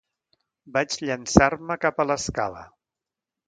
Vaig 0.77 0.95
llançar-me 1.03 1.79
cap 1.87 2.01
a 2.05 2.09
l’escala. 2.13 2.69